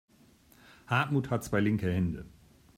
Hartmut 0.87 1.29
hat 1.29 1.43
zwei 1.43 1.59
linke 1.59 1.93
Hände. 1.93 2.25